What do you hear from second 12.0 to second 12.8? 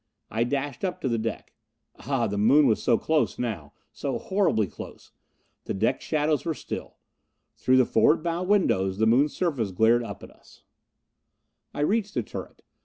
the turret.